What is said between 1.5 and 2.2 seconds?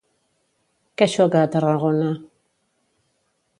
Tarragona?